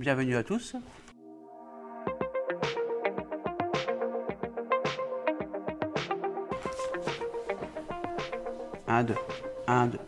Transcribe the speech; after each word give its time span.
Bienvenue 0.00 0.34
à 0.34 0.42
tous. 0.42 0.76
Un, 8.88 9.04
deux. 9.04 9.14
Un, 9.66 9.88
deux. 9.88 9.98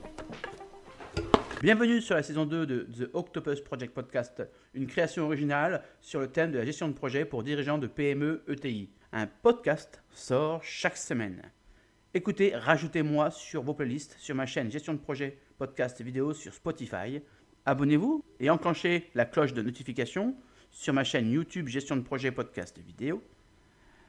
Bienvenue 1.60 2.00
sur 2.00 2.14
la 2.14 2.22
saison 2.22 2.46
2 2.46 2.64
de 2.64 2.78
The 2.84 3.10
Octopus 3.12 3.60
Project 3.60 3.92
Podcast, 3.92 4.42
une 4.72 4.86
création 4.86 5.26
originale 5.26 5.82
sur 6.00 6.20
le 6.20 6.28
thème 6.28 6.52
de 6.52 6.58
la 6.58 6.64
gestion 6.64 6.88
de 6.88 6.94
projet 6.94 7.26
pour 7.26 7.42
dirigeants 7.42 7.76
de 7.76 7.86
PME 7.86 8.44
ETI. 8.48 8.88
Un 9.12 9.26
podcast 9.26 10.02
sort 10.10 10.64
chaque 10.64 10.96
semaine. 10.96 11.42
Écoutez, 12.14 12.56
rajoutez-moi 12.56 13.30
sur 13.30 13.62
vos 13.62 13.74
playlists, 13.74 14.16
sur 14.18 14.34
ma 14.34 14.46
chaîne 14.46 14.70
Gestion 14.70 14.94
de 14.94 15.00
projet, 15.00 15.38
podcast 15.58 16.00
vidéo 16.00 16.32
sur 16.32 16.54
Spotify. 16.54 17.20
Abonnez-vous 17.64 18.24
et 18.40 18.50
enclenchez 18.50 19.08
la 19.14 19.24
cloche 19.24 19.52
de 19.52 19.62
notification 19.62 20.34
sur 20.70 20.92
ma 20.92 21.04
chaîne 21.04 21.30
YouTube 21.30 21.68
Gestion 21.68 21.96
de 21.96 22.00
projet, 22.00 22.32
podcast 22.32 22.76
vidéo. 22.80 23.22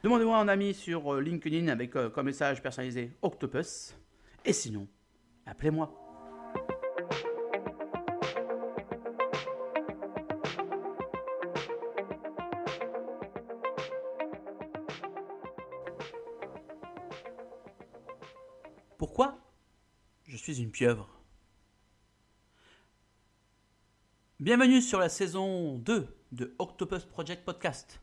Demandez-moi 0.03 0.39
un 0.39 0.47
ami 0.47 0.73
sur 0.73 1.13
euh, 1.13 1.21
LinkedIn 1.21 1.67
avec 1.67 1.95
euh, 1.95 2.09
comme 2.09 2.25
message 2.25 2.63
personnalisé 2.63 3.11
Octopus. 3.21 3.95
Et 4.43 4.53
sinon, 4.53 4.87
appelez-moi. 5.45 5.93
Pourquoi 18.97 19.37
je 20.25 20.37
suis 20.37 20.59
une 20.59 20.71
pieuvre? 20.71 21.22
Bienvenue 24.43 24.81
sur 24.81 24.99
la 24.99 25.07
saison 25.07 25.77
2 25.77 26.05
de 26.33 26.53
Octopus 26.59 27.05
Project 27.05 27.45
Podcast. 27.45 28.01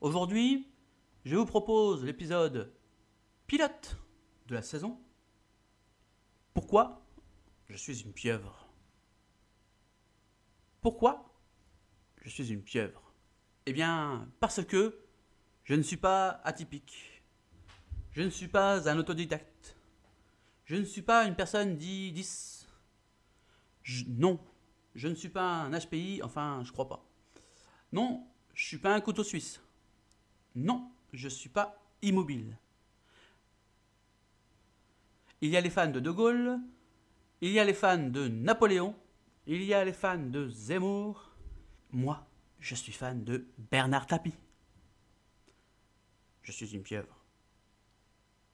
Aujourd'hui, 0.00 0.68
je 1.24 1.34
vous 1.34 1.46
propose 1.46 2.04
l'épisode 2.04 2.72
pilote 3.48 3.96
de 4.46 4.54
la 4.54 4.62
saison. 4.62 5.00
Pourquoi 6.54 7.04
je 7.68 7.76
suis 7.76 8.02
une 8.02 8.12
pieuvre? 8.12 8.68
Pourquoi 10.80 11.34
je 12.22 12.28
suis 12.28 12.52
une 12.52 12.62
pieuvre? 12.62 13.12
Eh 13.66 13.72
bien, 13.72 14.28
parce 14.38 14.64
que 14.64 14.96
je 15.64 15.74
ne 15.74 15.82
suis 15.82 15.96
pas 15.96 16.40
atypique. 16.44 17.20
Je 18.12 18.22
ne 18.22 18.30
suis 18.30 18.46
pas 18.46 18.88
un 18.88 18.96
autodidacte. 18.96 19.76
Je 20.66 20.76
ne 20.76 20.84
suis 20.84 21.02
pas 21.02 21.24
une 21.24 21.34
personne 21.34 21.76
dit 21.76 22.12
10. 22.12 22.68
non, 24.06 24.38
je 24.94 25.08
ne 25.08 25.14
suis 25.14 25.28
pas 25.28 25.62
un 25.62 25.78
HPI, 25.78 26.20
enfin, 26.22 26.62
je 26.64 26.72
crois 26.72 26.88
pas. 26.88 27.04
Non, 27.92 28.26
je 28.54 28.66
suis 28.66 28.78
pas 28.78 28.94
un 28.94 29.00
couteau 29.00 29.24
suisse. 29.24 29.60
Non, 30.54 30.90
je 31.12 31.24
ne 31.24 31.30
suis 31.30 31.48
pas 31.48 31.78
immobile. 32.02 32.56
Il 35.40 35.50
y 35.50 35.56
a 35.56 35.60
les 35.60 35.70
fans 35.70 35.90
de 35.90 36.00
De 36.00 36.10
Gaulle, 36.10 36.58
il 37.40 37.50
y 37.50 37.58
a 37.58 37.64
les 37.64 37.74
fans 37.74 38.10
de 38.10 38.28
Napoléon, 38.28 38.94
il 39.46 39.62
y 39.64 39.72
a 39.72 39.84
les 39.84 39.92
fans 39.92 40.18
de 40.18 40.48
Zemmour. 40.48 41.30
Moi, 41.90 42.26
je 42.58 42.74
suis 42.74 42.92
fan 42.92 43.24
de 43.24 43.46
Bernard 43.70 44.06
Tapie. 44.06 44.34
Je 46.42 46.52
suis 46.52 46.74
une 46.74 46.82
pieuvre. 46.82 47.24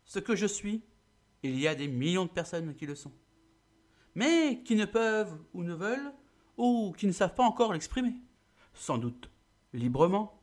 Ce 0.04 0.18
que 0.18 0.36
je 0.36 0.46
suis, 0.46 0.82
il 1.42 1.58
y 1.58 1.66
a 1.66 1.74
des 1.74 1.88
millions 1.88 2.24
de 2.24 2.30
personnes 2.30 2.74
qui 2.74 2.86
le 2.86 2.94
sont. 2.94 3.12
Mais 4.14 4.62
qui 4.64 4.76
ne 4.76 4.84
peuvent 4.84 5.36
ou 5.52 5.62
ne 5.62 5.74
veulent, 5.74 6.12
ou 6.56 6.94
qui 6.96 7.06
ne 7.06 7.12
savent 7.12 7.34
pas 7.34 7.44
encore 7.44 7.72
l'exprimer. 7.72 8.14
Sans 8.74 8.98
doute 8.98 9.30
librement, 9.72 10.40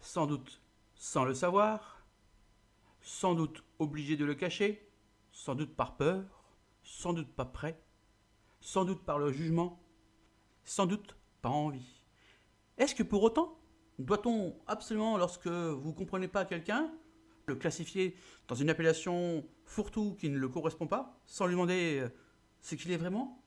sans 0.00 0.26
doute 0.26 0.60
sans 0.94 1.24
le 1.24 1.34
savoir, 1.34 2.04
sans 3.00 3.34
doute 3.34 3.64
obligés 3.78 4.16
de 4.16 4.24
le 4.26 4.34
cacher, 4.34 4.86
sans 5.32 5.54
doute 5.54 5.74
par 5.74 5.96
peur, 5.96 6.24
sans 6.82 7.12
doute 7.12 7.32
pas 7.34 7.46
prêt, 7.46 7.80
sans 8.60 8.84
doute 8.84 9.02
par 9.04 9.18
le 9.18 9.32
jugement, 9.32 9.80
sans 10.64 10.86
doute 10.86 11.16
pas 11.40 11.48
envie. 11.48 12.02
Est-ce 12.76 12.94
que 12.94 13.02
pour 13.02 13.22
autant, 13.22 13.58
doit-on 13.98 14.54
absolument, 14.66 15.16
lorsque 15.16 15.46
vous 15.46 15.88
ne 15.88 15.94
comprenez 15.94 16.28
pas 16.28 16.44
quelqu'un, 16.44 16.90
le 17.46 17.56
classifier 17.56 18.14
dans 18.48 18.54
une 18.54 18.70
appellation 18.70 19.46
fourre-tout 19.64 20.16
qui 20.20 20.28
ne 20.28 20.38
le 20.38 20.48
correspond 20.48 20.86
pas, 20.86 21.18
sans 21.26 21.46
lui 21.46 21.54
demander 21.54 22.00
euh, 22.00 22.08
ce 22.60 22.74
qu'il 22.74 22.90
est 22.90 22.96
vraiment? 22.96 23.42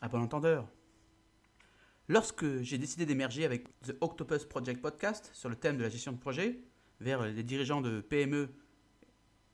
À 0.00 0.08
bon 0.08 0.20
entendeur. 0.20 0.68
Lorsque 2.10 2.62
j'ai 2.62 2.76
décidé 2.76 3.06
d'émerger 3.06 3.44
avec 3.44 3.68
The 3.82 3.94
Octopus 4.00 4.44
Project 4.44 4.82
Podcast 4.82 5.30
sur 5.32 5.48
le 5.48 5.54
thème 5.54 5.76
de 5.76 5.84
la 5.84 5.88
gestion 5.88 6.10
de 6.10 6.18
projet 6.18 6.58
vers 6.98 7.24
les 7.24 7.44
dirigeants 7.44 7.80
de 7.80 8.00
PME 8.00 8.48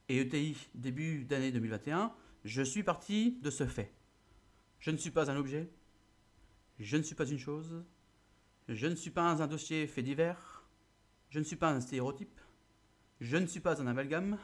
et 0.09 0.21
ETI 0.21 0.57
début 0.75 1.27
d'année 1.27 1.53
2021, 1.53 2.15
je 2.47 2.63
suis 2.63 2.83
parti 2.83 3.39
de 3.43 3.51
ce 3.51 3.67
fait. 3.67 3.93
Je 4.79 4.91
ne 4.91 4.97
suis 4.97 5.11
pas 5.11 5.31
un 5.31 5.37
objet, 5.37 5.69
je 6.79 6.97
ne 6.97 7.03
suis 7.03 7.15
pas 7.15 7.27
une 7.27 7.39
chose, 7.39 7.85
je 8.69 8.87
ne 8.87 8.95
suis 8.95 9.11
pas 9.11 9.33
un 9.33 9.47
dossier 9.49 9.87
fait 9.87 10.03
divers, 10.03 10.65
je 11.29 11.41
ne 11.41 11.45
suis 11.45 11.57
pas 11.57 11.71
un 11.71 11.83
stéréotype, 11.83 12.41
je 13.21 13.37
ne 13.37 13.45
suis 13.45 13.61
pas 13.61 13.83
un 13.83 13.87
amalgame, 13.87 14.39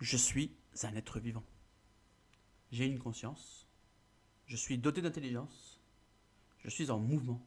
je 0.00 0.16
suis 0.16 0.56
un 0.82 0.96
être 0.96 1.20
vivant. 1.20 1.44
J'ai 2.72 2.86
une 2.86 2.98
conscience, 2.98 3.68
je 4.46 4.56
suis 4.56 4.76
doté 4.76 5.02
d'intelligence, 5.02 5.75
je 6.66 6.70
suis 6.72 6.90
en 6.90 6.98
mouvement. 6.98 7.40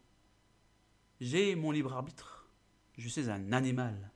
J'ai 1.20 1.54
mon 1.56 1.72
libre 1.72 1.94
arbitre, 1.94 2.48
je 2.98 3.10
suis 3.10 3.30
un 3.30 3.52
animal, 3.52 4.12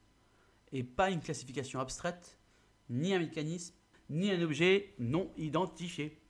et 0.71 0.81
pas 0.81 1.09
une 1.09 1.19
classification 1.19 1.81
abstraite, 1.81 2.39
ni 2.89 3.13
un 3.13 3.19
mécanisme, 3.19 3.75
ni 4.09 4.31
un 4.31 4.41
objet 4.41 4.95
non 4.99 5.29
identifié. 5.35 6.21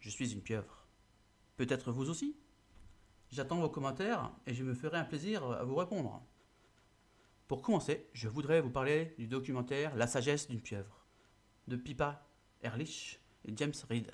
Je 0.00 0.10
suis 0.10 0.32
une 0.32 0.42
pieuvre. 0.42 0.88
Peut-être 1.56 1.92
vous 1.92 2.10
aussi 2.10 2.36
J'attends 3.30 3.60
vos 3.60 3.70
commentaires 3.70 4.32
et 4.46 4.54
je 4.54 4.64
me 4.64 4.74
ferai 4.74 4.98
un 4.98 5.04
plaisir 5.04 5.44
à 5.44 5.62
vous 5.62 5.76
répondre. 5.76 6.20
Pour 7.46 7.62
commencer, 7.62 8.08
je 8.12 8.28
voudrais 8.28 8.60
vous 8.60 8.70
parler 8.70 9.14
du 9.18 9.28
documentaire 9.28 9.94
La 9.94 10.08
sagesse 10.08 10.48
d'une 10.48 10.60
pieuvre 10.60 11.06
de 11.68 11.76
Pippa 11.76 12.26
Ehrlich 12.60 13.20
et 13.44 13.52
James 13.56 13.72
Reed, 13.88 14.10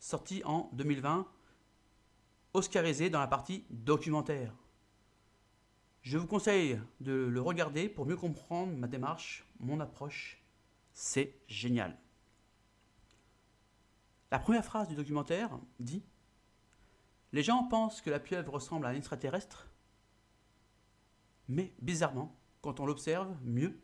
sorti 0.00 0.42
en 0.44 0.70
2020, 0.72 1.26
oscarisé 2.54 3.10
dans 3.10 3.20
la 3.20 3.26
partie 3.26 3.64
documentaire. 3.70 4.54
Je 6.02 6.18
vous 6.18 6.26
conseille 6.26 6.80
de 7.00 7.12
le 7.12 7.40
regarder 7.40 7.88
pour 7.88 8.06
mieux 8.06 8.16
comprendre 8.16 8.72
ma 8.76 8.88
démarche, 8.88 9.46
mon 9.60 9.80
approche. 9.80 10.42
C'est 10.92 11.36
génial. 11.46 11.96
La 14.30 14.38
première 14.38 14.64
phrase 14.64 14.88
du 14.88 14.94
documentaire 14.94 15.50
dit 15.78 16.02
Les 17.32 17.42
gens 17.42 17.64
pensent 17.64 18.00
que 18.00 18.10
la 18.10 18.18
pieuvre 18.18 18.54
ressemble 18.54 18.86
à 18.86 18.90
un 18.90 18.94
extraterrestre, 18.94 19.68
mais 21.48 21.72
bizarrement, 21.80 22.36
quand 22.60 22.80
on 22.80 22.86
l'observe 22.86 23.36
mieux, 23.44 23.78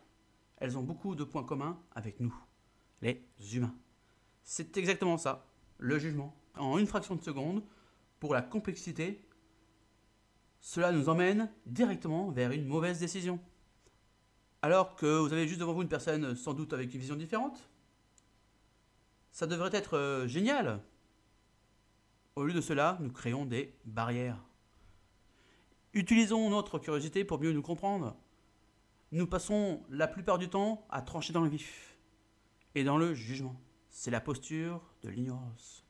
elles 0.57 0.77
ont 0.77 0.83
beaucoup 0.83 1.15
de 1.15 1.25
points 1.25 1.45
communs 1.45 1.81
avec 1.95 2.19
nous, 2.19 2.35
les 3.01 3.23
humains. 3.53 3.75
C'est 4.43 4.77
exactement 4.77 5.19
ça, 5.19 5.47
le 5.79 5.99
jugement. 5.99 6.35
En 6.57 6.79
une 6.79 6.87
fraction 6.87 7.15
de 7.15 7.23
seconde, 7.23 7.63
pour 8.21 8.35
la 8.35 8.43
complexité, 8.43 9.25
cela 10.61 10.93
nous 10.93 11.09
emmène 11.09 11.51
directement 11.67 12.31
vers 12.31 12.51
une 12.51 12.67
mauvaise 12.67 12.99
décision. 12.99 13.39
Alors 14.63 14.97
que 14.97 15.19
vous 15.19 15.33
avez 15.33 15.47
juste 15.47 15.61
devant 15.61 15.73
vous 15.73 15.83
une 15.83 15.89
personne 15.89 16.35
sans 16.35 16.55
doute 16.55 16.73
avec 16.73 16.93
une 16.93 17.01
vision 17.01 17.17
différente, 17.17 17.69
ça 19.31 19.47
devrait 19.47 19.71
être 19.73 19.97
euh, 19.97 20.27
génial. 20.27 20.83
Au 22.35 22.45
lieu 22.45 22.53
de 22.53 22.61
cela, 22.61 22.99
nous 23.01 23.13
créons 23.13 23.45
des 23.45 23.75
barrières. 23.85 24.45
Utilisons 25.95 26.51
notre 26.51 26.79
curiosité 26.79 27.25
pour 27.25 27.41
mieux 27.41 27.53
nous 27.53 27.63
comprendre 27.63 28.17
nous 29.13 29.27
passons 29.27 29.83
la 29.89 30.07
plupart 30.07 30.39
du 30.39 30.49
temps 30.49 30.87
à 30.91 31.03
trancher 31.03 31.33
dans 31.33 31.41
le 31.41 31.49
vif 31.49 31.97
et 32.75 32.85
dans 32.85 32.99
le 32.99 33.15
jugement. 33.15 33.59
C'est 33.89 34.11
la 34.11 34.21
posture 34.21 34.83
de 35.03 35.09
l'ignorance. 35.09 35.85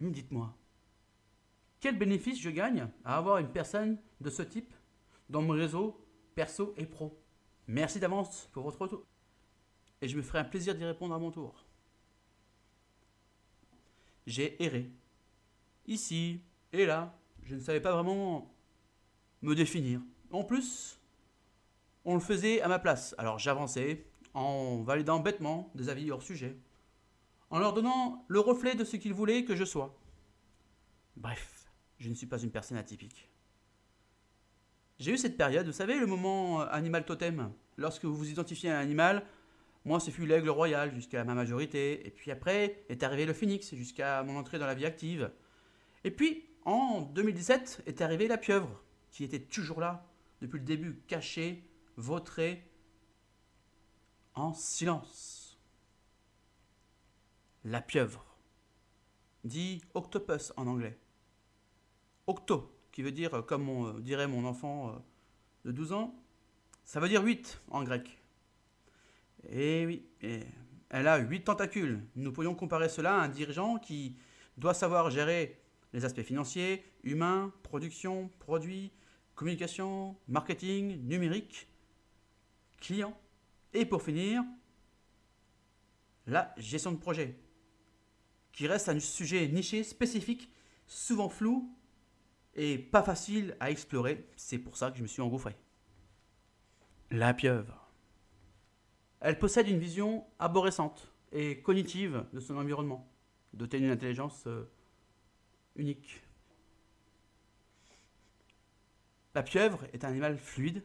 Dites-moi, 0.00 0.54
quel 1.80 1.98
bénéfice 1.98 2.40
je 2.40 2.50
gagne 2.50 2.88
à 3.04 3.16
avoir 3.16 3.38
une 3.38 3.50
personne 3.50 3.98
de 4.20 4.30
ce 4.30 4.42
type 4.42 4.74
dans 5.28 5.42
mon 5.42 5.54
réseau 5.54 6.06
perso 6.34 6.74
et 6.76 6.86
pro? 6.86 7.18
Merci 7.66 7.98
d'avance 7.98 8.48
pour 8.52 8.64
votre 8.64 8.80
retour. 8.80 9.06
Et 10.02 10.08
je 10.08 10.16
me 10.16 10.22
ferai 10.22 10.38
un 10.38 10.44
plaisir 10.44 10.74
d'y 10.74 10.84
répondre 10.84 11.14
à 11.14 11.18
mon 11.18 11.30
tour. 11.30 11.64
J'ai 14.26 14.62
erré. 14.62 14.90
Ici 15.86 16.40
et 16.72 16.86
là, 16.86 17.18
je 17.42 17.54
ne 17.54 17.60
savais 17.60 17.80
pas 17.80 17.92
vraiment 17.92 18.54
me 19.42 19.54
définir. 19.54 20.00
En 20.30 20.44
plus, 20.44 21.00
on 22.04 22.14
le 22.14 22.20
faisait 22.20 22.60
à 22.60 22.68
ma 22.68 22.78
place. 22.78 23.14
Alors 23.18 23.38
j'avançais 23.38 24.06
en 24.34 24.82
validant 24.82 25.20
bêtement 25.20 25.70
des 25.74 25.88
avis 25.88 26.10
hors 26.10 26.22
sujet, 26.22 26.56
en 27.50 27.58
leur 27.58 27.72
donnant 27.72 28.24
le 28.28 28.38
reflet 28.40 28.74
de 28.74 28.84
ce 28.84 28.96
qu'ils 28.96 29.14
voulaient 29.14 29.44
que 29.44 29.56
je 29.56 29.64
sois. 29.64 29.98
Bref, 31.16 31.59
je 32.00 32.08
ne 32.08 32.14
suis 32.14 32.26
pas 32.26 32.38
une 32.38 32.50
personne 32.50 32.78
atypique. 32.78 33.30
J'ai 34.98 35.12
eu 35.12 35.18
cette 35.18 35.36
période, 35.36 35.66
vous 35.66 35.72
savez, 35.72 35.98
le 35.98 36.06
moment 36.06 36.62
euh, 36.62 36.66
animal 36.70 37.04
totem. 37.04 37.52
Lorsque 37.76 38.04
vous 38.04 38.16
vous 38.16 38.30
identifiez 38.30 38.70
à 38.70 38.78
un 38.78 38.82
animal, 38.82 39.24
moi, 39.84 40.00
ce 40.00 40.10
fut 40.10 40.26
l'aigle 40.26 40.50
royal 40.50 40.94
jusqu'à 40.94 41.24
ma 41.24 41.34
majorité. 41.34 42.06
Et 42.06 42.10
puis 42.10 42.30
après 42.30 42.84
est 42.88 43.02
arrivé 43.02 43.24
le 43.24 43.32
phénix 43.32 43.74
jusqu'à 43.74 44.22
mon 44.22 44.36
entrée 44.36 44.58
dans 44.58 44.66
la 44.66 44.74
vie 44.74 44.84
active. 44.84 45.30
Et 46.04 46.10
puis, 46.10 46.44
en 46.64 47.02
2017, 47.02 47.82
est 47.86 48.00
arrivé 48.00 48.28
la 48.28 48.36
pieuvre, 48.36 48.82
qui 49.10 49.24
était 49.24 49.40
toujours 49.40 49.80
là, 49.80 50.06
depuis 50.40 50.58
le 50.58 50.64
début, 50.64 51.00
cachée, 51.06 51.64
vautrée, 51.96 52.66
en 54.34 54.52
silence. 54.52 55.58
La 57.64 57.82
pieuvre, 57.82 58.24
dit 59.44 59.82
octopus 59.94 60.52
en 60.56 60.66
anglais. 60.66 60.98
Octo, 62.30 62.72
qui 62.92 63.02
veut 63.02 63.10
dire, 63.10 63.44
comme 63.44 63.68
on, 63.68 63.98
dirait 63.98 64.28
mon 64.28 64.44
enfant 64.44 64.90
euh, 64.90 64.92
de 65.64 65.72
12 65.72 65.92
ans, 65.92 66.14
ça 66.84 67.00
veut 67.00 67.08
dire 67.08 67.24
8 67.24 67.60
en 67.70 67.82
grec. 67.82 68.18
Et 69.48 69.82
eh 69.82 69.86
oui, 69.86 70.06
elle 70.90 71.08
a 71.08 71.18
8 71.18 71.42
tentacules. 71.42 72.04
Nous 72.14 72.30
pourrions 72.30 72.54
comparer 72.54 72.88
cela 72.88 73.16
à 73.16 73.24
un 73.24 73.28
dirigeant 73.28 73.78
qui 73.78 74.16
doit 74.56 74.74
savoir 74.74 75.10
gérer 75.10 75.58
les 75.92 76.04
aspects 76.04 76.22
financiers, 76.22 76.84
humains, 77.02 77.52
production, 77.64 78.30
produits, 78.38 78.92
communication, 79.34 80.16
marketing, 80.28 81.04
numérique, 81.04 81.66
client. 82.80 83.18
Et 83.72 83.84
pour 83.84 84.02
finir, 84.02 84.44
la 86.28 86.54
gestion 86.58 86.92
de 86.92 86.98
projet, 86.98 87.36
qui 88.52 88.68
reste 88.68 88.88
un 88.88 89.00
sujet 89.00 89.48
niché, 89.48 89.82
spécifique, 89.82 90.48
souvent 90.86 91.28
flou 91.28 91.74
et 92.54 92.78
pas 92.78 93.02
facile 93.02 93.56
à 93.60 93.70
explorer. 93.70 94.28
C'est 94.36 94.58
pour 94.58 94.76
ça 94.76 94.90
que 94.90 94.98
je 94.98 95.02
me 95.02 95.08
suis 95.08 95.22
engouffré. 95.22 95.56
La 97.10 97.34
pieuvre. 97.34 97.88
Elle 99.20 99.38
possède 99.38 99.68
une 99.68 99.78
vision 99.78 100.24
arborescente 100.38 101.12
et 101.32 101.60
cognitive 101.62 102.24
de 102.32 102.40
son 102.40 102.56
environnement, 102.56 103.12
dotée 103.52 103.78
d'une 103.78 103.90
intelligence 103.90 104.46
euh, 104.46 104.70
unique. 105.76 106.22
La 109.34 109.42
pieuvre 109.42 109.84
est 109.92 110.04
un 110.04 110.08
animal 110.08 110.38
fluide, 110.38 110.82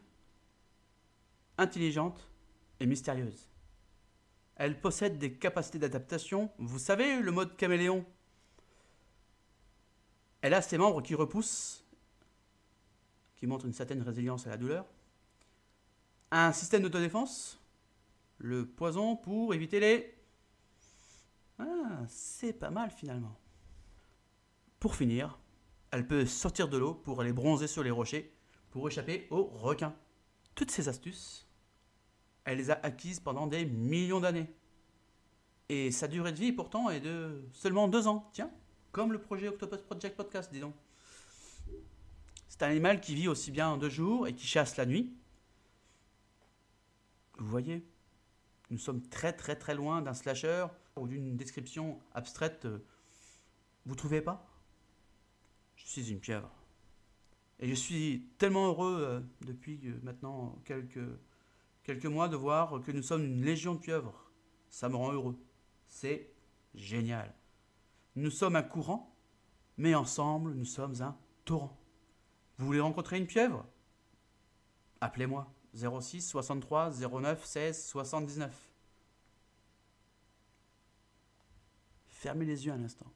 intelligente 1.57 2.29
et 2.79 2.85
mystérieuse. 2.85 3.49
Elle 4.55 4.79
possède 4.79 5.17
des 5.17 5.33
capacités 5.33 5.79
d'adaptation. 5.79 6.51
Vous 6.57 6.79
savez, 6.79 7.19
le 7.21 7.31
mode 7.31 7.57
caméléon? 7.57 8.05
Elle 10.45 10.53
a 10.53 10.61
ses 10.61 10.77
membres 10.77 11.01
qui 11.01 11.15
repoussent, 11.15 11.83
qui 13.35 13.47
montrent 13.47 13.65
une 13.65 13.73
certaine 13.73 14.03
résilience 14.03 14.45
à 14.45 14.51
la 14.51 14.57
douleur. 14.57 14.85
Un 16.29 16.53
système 16.53 16.83
d'autodéfense, 16.83 17.59
le 18.37 18.67
poison 18.67 19.15
pour 19.15 19.55
éviter 19.55 19.79
les... 19.79 20.15
Ah, 21.57 22.03
c'est 22.07 22.53
pas 22.53 22.69
mal 22.69 22.91
finalement. 22.91 23.35
Pour 24.79 24.95
finir, 24.95 25.39
elle 25.89 26.05
peut 26.05 26.27
sortir 26.27 26.69
de 26.69 26.77
l'eau 26.77 26.93
pour 26.93 27.21
aller 27.21 27.33
bronzer 27.33 27.65
sur 27.65 27.81
les 27.81 27.89
rochers 27.89 28.31
pour 28.69 28.87
échapper 28.87 29.25
aux 29.31 29.45
requins. 29.45 29.95
Toutes 30.53 30.69
ces 30.69 30.89
astuces, 30.89 31.47
elle 32.43 32.59
les 32.59 32.69
a 32.69 32.79
acquises 32.83 33.19
pendant 33.19 33.47
des 33.47 33.65
millions 33.65 34.19
d'années. 34.19 34.53
Et 35.69 35.89
sa 35.89 36.07
durée 36.07 36.33
de 36.33 36.39
vie 36.39 36.51
pourtant 36.51 36.91
est 36.91 36.99
de 36.99 37.43
seulement 37.51 37.87
deux 37.87 38.07
ans. 38.07 38.29
Tiens, 38.31 38.51
comme 38.95 39.11
le 39.11 39.19
projet 39.19 39.49
Octopus 39.49 39.81
Project 39.81 40.15
Podcast, 40.15 40.53
dis 40.53 40.61
donc. 40.61 40.73
C'est 42.47 42.63
un 42.63 42.69
animal 42.69 43.01
qui 43.01 43.13
vit 43.13 43.27
aussi 43.27 43.51
bien 43.51 43.75
de 43.75 43.89
jour 43.89 44.25
et 44.25 44.33
qui 44.33 44.47
chasse 44.47 44.77
la 44.77 44.85
nuit. 44.85 45.13
Vous 47.37 47.45
voyez 47.45 47.85
nous 48.71 48.77
sommes 48.77 49.01
très 49.01 49.33
très 49.33 49.57
très 49.57 49.75
loin 49.75 50.01
d'un 50.01 50.13
slasher 50.13 50.67
ou 50.95 51.09
d'une 51.09 51.35
description 51.35 51.99
abstraite. 52.13 52.63
Euh, 52.63 52.85
vous 53.85 53.95
trouvez 53.95 54.21
pas? 54.21 54.49
Je 55.75 55.85
suis 55.87 56.09
une 56.09 56.21
pieuvre. 56.21 56.49
Et 57.59 57.67
je 57.67 57.75
suis 57.75 58.29
tellement 58.37 58.67
heureux 58.67 58.97
euh, 59.01 59.19
depuis 59.41 59.93
maintenant 60.03 60.57
quelques, 60.63 61.09
quelques 61.83 62.05
mois 62.05 62.29
de 62.29 62.37
voir 62.37 62.81
que 62.81 62.93
nous 62.93 63.03
sommes 63.03 63.25
une 63.25 63.43
légion 63.43 63.75
de 63.75 63.79
pieuvres. 63.79 64.31
Ça 64.69 64.87
me 64.87 64.95
rend 64.95 65.11
heureux. 65.11 65.37
C'est 65.89 66.31
génial. 66.73 67.35
Nous 68.15 68.31
sommes 68.31 68.55
un 68.55 68.63
courant, 68.63 69.13
mais 69.77 69.93
ensemble 69.93 70.53
nous 70.53 70.65
sommes 70.65 71.01
un 71.01 71.17
torrent. 71.43 71.77
Vous 72.57 72.65
voulez 72.65 72.79
rencontrer 72.79 73.17
une 73.17 73.27
pieuvre? 73.27 73.65
Appelez-moi. 75.01 75.51
06 75.73 76.21
63 76.21 76.91
09 77.01 77.45
16 77.45 77.85
79. 77.85 78.69
Fermez 82.07 82.45
les 82.45 82.65
yeux 82.65 82.71
un 82.71 82.83
instant. 82.83 83.11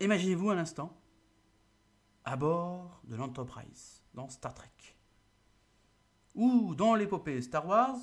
Imaginez-vous 0.00 0.50
un 0.50 0.58
instant 0.58 0.94
à 2.24 2.36
bord 2.36 3.00
de 3.04 3.16
l'Enterprise 3.16 4.02
dans 4.12 4.28
Star 4.28 4.52
Trek. 4.52 4.70
Ou 6.34 6.74
dans 6.74 6.94
l'épopée 6.94 7.40
Star 7.40 7.66
Wars, 7.66 7.98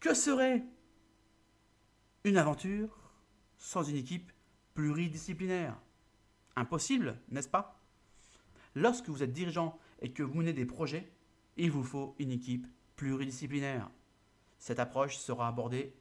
que 0.00 0.14
serait 0.14 0.64
une 2.24 2.38
aventure 2.38 3.01
sans 3.62 3.84
une 3.84 3.96
équipe 3.96 4.32
pluridisciplinaire 4.74 5.78
Impossible, 6.56 7.16
n'est-ce 7.30 7.48
pas? 7.48 7.80
Lorsque 8.74 9.08
vous 9.08 9.22
êtes 9.22 9.32
dirigeant 9.32 9.78
et 10.00 10.12
que 10.12 10.24
vous 10.24 10.34
menez 10.34 10.52
des 10.52 10.66
projets, 10.66 11.10
il 11.56 11.70
vous 11.70 11.84
faut 11.84 12.16
une 12.18 12.32
équipe 12.32 12.66
pluridisciplinaire. 12.96 13.88
Cette 14.58 14.80
approche 14.80 15.16
sera 15.16 15.46
abordée 15.46 15.94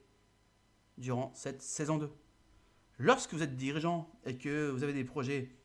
durant 0.98 1.32
cette 1.36 1.62
saison 1.62 2.00
2. 2.00 2.12
Lorsque 2.98 3.34
vous 3.34 3.44
êtes 3.44 3.56
dirigeant 3.56 4.12
et 4.26 4.38
que 4.38 4.70
vous 4.70 4.84
avez 4.84 4.94
des 4.94 5.04
projets, 5.04 5.56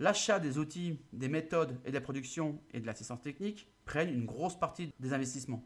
l'achat 0.00 0.40
des 0.40 0.58
outils, 0.58 0.98
des 1.12 1.28
méthodes 1.28 1.80
et 1.84 1.90
de 1.90 1.94
la 1.94 2.00
production 2.00 2.60
et 2.72 2.80
de 2.80 2.86
l'assistance 2.86 3.22
technique 3.22 3.68
prennent 3.84 4.12
une 4.12 4.26
grosse 4.26 4.58
partie 4.58 4.92
des 4.98 5.12
investissements, 5.12 5.64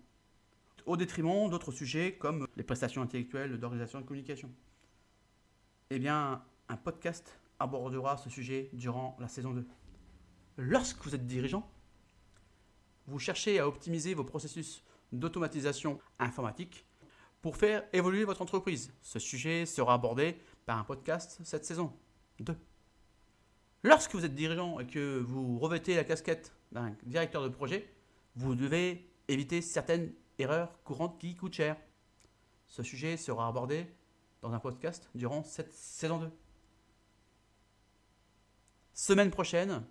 au 0.85 0.99
détriment 0.99 1.49
d'autres 1.49 1.73
sujets 1.73 2.17
comme 2.19 2.47
les 2.55 2.65
prestations 2.65 3.03
intellectuelles 3.03 3.59
d'organisation 3.59 3.99
et 3.99 4.03
de 4.03 4.07
communication. 4.07 4.51
Eh 5.97 6.01
bien, 6.01 6.43
un 6.69 6.77
podcast 6.77 7.39
abordera 7.61 8.17
ce 8.17 8.29
sujet 8.29 8.69
durant 8.73 9.17
la 9.21 9.29
saison 9.29 9.53
2. 9.53 9.65
Lorsque 10.57 11.01
vous 11.05 11.15
êtes 11.15 11.25
dirigeant, 11.25 11.71
vous 13.07 13.21
cherchez 13.21 13.61
à 13.61 13.69
optimiser 13.69 14.13
vos 14.15 14.25
processus 14.25 14.83
d'automatisation 15.13 16.01
informatique 16.19 16.85
pour 17.43 17.57
faire 17.57 17.85
évoluer 17.93 18.25
votre 18.25 18.43
entreprise. 18.43 18.93
Ce 19.03 19.21
sujet 19.21 19.67
sera 19.67 19.95
abordé 19.95 20.41
par 20.67 20.79
un 20.79 20.83
podcast 20.83 21.39
cette 21.45 21.65
saison 21.65 21.93
2. 22.41 22.57
Lorsque 23.85 24.17
vous 24.17 24.25
êtes 24.25 24.35
dirigeant 24.35 24.81
et 24.81 24.89
que 24.89 25.21
vous 25.21 25.61
revêtez 25.61 25.95
la 25.95 26.03
casquette 26.03 26.57
d'un 26.73 26.97
directeur 27.05 27.45
de 27.45 27.51
projet, 27.51 27.89
vous 28.35 28.57
devez 28.57 29.09
éviter 29.29 29.61
certaines 29.63 30.13
erreurs 30.41 30.77
courantes 30.83 31.21
qui 31.21 31.37
coûtent 31.37 31.55
cher. 31.55 31.77
Ce 32.67 32.83
sujet 32.83 33.17
sera 33.17 33.47
abordé 33.47 33.87
dans 34.45 34.53
un 34.53 34.61
podcast 34.61 35.09
durant 35.15 35.43
cette 35.43 35.73
saison 35.73 36.19
2. 36.19 36.31
Semaine 38.93 39.31
prochaine, 39.31 39.83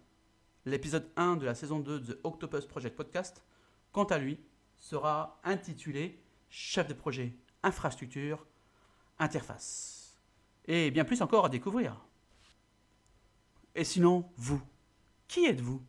L'épisode 0.66 1.10
1 1.16 1.38
de 1.38 1.46
la 1.46 1.56
saison 1.56 1.80
2 1.80 2.00
de 2.00 2.20
Octopus 2.24 2.66
Project 2.68 2.96
Podcast, 2.96 3.44
quant 3.92 4.06
à 4.06 4.20
lui, 4.20 4.40
sera 4.78 5.42
intitulé 5.44 6.22
Chef 6.50 6.88
de 6.88 6.94
projet, 6.94 7.34
infrastructure, 7.64 8.46
interface. 9.18 10.22
Et 10.66 10.92
bien 10.92 11.04
plus 11.04 11.22
encore 11.24 11.46
à 11.46 11.50
découvrir. 11.50 12.00
Et 13.74 13.84
sinon, 13.84 14.30
vous, 14.38 14.62
qui 15.28 15.46
êtes-vous? 15.48 15.84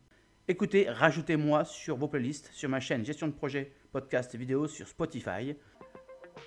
Écoutez, 0.48 0.88
rajoutez-moi 0.88 1.66
sur 1.66 1.98
vos 1.98 2.08
playlists 2.08 2.50
sur 2.52 2.70
ma 2.70 2.80
chaîne 2.80 3.04
Gestion 3.04 3.28
de 3.28 3.32
projet, 3.32 3.74
podcast 3.92 4.34
et 4.34 4.38
vidéos 4.38 4.68
sur 4.68 4.88
Spotify. 4.88 5.54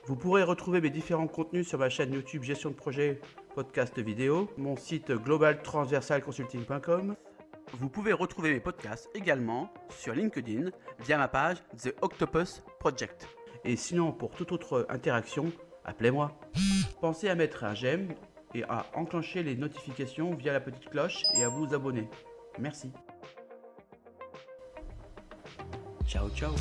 Vous 0.07 0.15
pourrez 0.15 0.43
retrouver 0.43 0.81
mes 0.81 0.89
différents 0.89 1.27
contenus 1.27 1.67
sur 1.67 1.79
ma 1.79 1.89
chaîne 1.89 2.13
YouTube 2.13 2.43
Gestion 2.43 2.69
de 2.69 2.75
projet, 2.75 3.19
podcast 3.55 3.99
vidéo, 3.99 4.49
mon 4.57 4.77
site 4.77 5.11
globaltransversalconsulting.com 5.11 7.15
vous 7.73 7.89
pouvez 7.89 8.13
retrouver 8.13 8.53
mes 8.53 8.61
podcasts 8.61 9.09
également 9.13 9.73
sur 9.89 10.13
LinkedIn 10.13 10.69
via 10.99 11.17
ma 11.17 11.27
page 11.27 11.57
The 11.83 11.93
Octopus 12.01 12.63
Project. 12.79 13.27
Et 13.65 13.75
sinon, 13.75 14.13
pour 14.13 14.31
toute 14.31 14.53
autre 14.53 14.85
interaction, 14.89 15.51
appelez-moi. 15.83 16.31
Pensez 17.01 17.27
à 17.27 17.35
mettre 17.35 17.65
un 17.65 17.73
j'aime 17.73 18.15
et 18.53 18.63
à 18.63 18.85
enclencher 18.95 19.43
les 19.43 19.55
notifications 19.55 20.33
via 20.33 20.53
la 20.53 20.61
petite 20.61 20.89
cloche 20.89 21.23
et 21.35 21.43
à 21.43 21.49
vous 21.49 21.73
abonner. 21.73 22.07
Merci. 22.57 22.89
Ciao 26.05 26.29
ciao 26.29 26.53